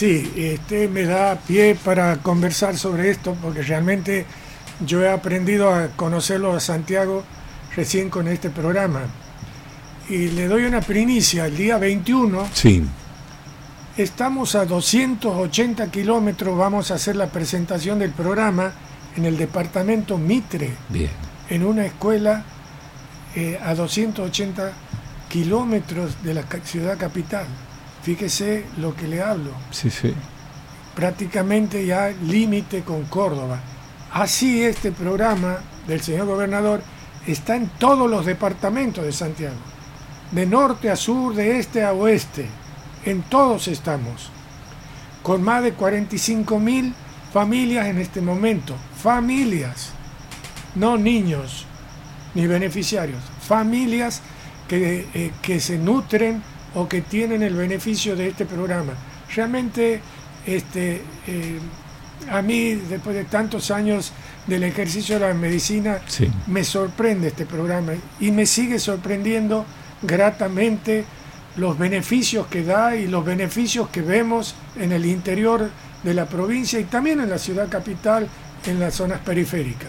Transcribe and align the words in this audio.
Sí, 0.00 0.32
este 0.34 0.88
me 0.88 1.02
da 1.02 1.36
pie 1.36 1.74
para 1.74 2.16
conversar 2.22 2.74
sobre 2.78 3.10
esto 3.10 3.36
porque 3.42 3.60
realmente 3.60 4.24
yo 4.86 5.02
he 5.02 5.10
aprendido 5.10 5.74
a 5.74 5.88
conocerlo 5.88 6.54
a 6.54 6.60
Santiago 6.60 7.22
recién 7.76 8.08
con 8.08 8.26
este 8.26 8.48
programa. 8.48 9.02
Y 10.08 10.28
le 10.28 10.48
doy 10.48 10.64
una 10.64 10.80
primicia, 10.80 11.44
el 11.44 11.54
día 11.58 11.76
21 11.76 12.48
Sí, 12.54 12.82
estamos 13.98 14.54
a 14.54 14.64
280 14.64 15.90
kilómetros, 15.90 16.56
vamos 16.56 16.90
a 16.90 16.94
hacer 16.94 17.14
la 17.16 17.26
presentación 17.26 17.98
del 17.98 18.12
programa 18.12 18.72
en 19.18 19.26
el 19.26 19.36
departamento 19.36 20.16
Mitre, 20.16 20.70
bien. 20.88 21.10
en 21.50 21.62
una 21.62 21.84
escuela 21.84 22.42
eh, 23.36 23.60
a 23.62 23.74
280 23.74 24.72
kilómetros 25.28 26.22
de 26.22 26.32
la 26.32 26.44
ciudad 26.64 26.96
capital. 26.96 27.44
Fíjese 28.02 28.64
lo 28.78 28.94
que 28.94 29.06
le 29.06 29.22
hablo. 29.22 29.50
Sí, 29.70 29.90
sí. 29.90 30.14
prácticamente 30.94 31.86
ya 31.86 32.08
límite 32.08 32.82
con 32.82 33.04
Córdoba. 33.04 33.60
Así 34.12 34.62
este 34.62 34.90
programa 34.92 35.58
del 35.86 36.00
señor 36.00 36.26
gobernador 36.26 36.82
está 37.26 37.56
en 37.56 37.68
todos 37.78 38.10
los 38.10 38.26
departamentos 38.26 39.04
de 39.04 39.12
Santiago, 39.12 39.56
de 40.32 40.46
norte 40.46 40.90
a 40.90 40.96
sur, 40.96 41.34
de 41.34 41.58
este 41.58 41.84
a 41.84 41.92
oeste, 41.92 42.46
en 43.04 43.22
todos 43.22 43.68
estamos, 43.68 44.30
con 45.22 45.42
más 45.42 45.62
de 45.62 45.72
45 45.72 46.58
mil 46.58 46.94
familias 47.32 47.86
en 47.86 47.98
este 47.98 48.20
momento, 48.20 48.74
familias, 49.00 49.90
no 50.74 50.96
niños 50.98 51.66
ni 52.34 52.46
beneficiarios, 52.46 53.22
familias 53.40 54.22
que, 54.68 55.08
eh, 55.14 55.32
que 55.42 55.60
se 55.60 55.78
nutren 55.78 56.42
o 56.74 56.88
que 56.88 57.00
tienen 57.02 57.42
el 57.42 57.54
beneficio 57.54 58.16
de 58.16 58.28
este 58.28 58.46
programa. 58.46 58.92
Realmente, 59.34 60.00
este, 60.46 61.02
eh, 61.26 61.58
a 62.30 62.42
mí, 62.42 62.74
después 62.74 63.14
de 63.16 63.24
tantos 63.24 63.70
años 63.70 64.12
del 64.46 64.64
ejercicio 64.64 65.18
de 65.18 65.28
la 65.28 65.34
medicina, 65.34 66.00
Sí. 66.06 66.30
me 66.46 66.64
sorprende 66.64 67.28
este 67.28 67.46
programa 67.46 67.92
y 68.20 68.30
me 68.30 68.46
sigue 68.46 68.78
sorprendiendo 68.78 69.64
gratamente 70.02 71.04
los 71.56 71.76
beneficios 71.78 72.46
que 72.46 72.62
da 72.62 72.94
y 72.96 73.06
los 73.06 73.24
beneficios 73.24 73.88
que 73.88 74.02
vemos 74.02 74.54
en 74.78 74.92
el 74.92 75.04
interior 75.06 75.68
de 76.02 76.14
la 76.14 76.26
provincia 76.26 76.78
y 76.80 76.84
también 76.84 77.20
en 77.20 77.28
la 77.28 77.38
ciudad 77.38 77.68
capital, 77.68 78.28
en 78.66 78.78
las 78.80 78.94
zonas 78.94 79.20
periféricas. 79.20 79.88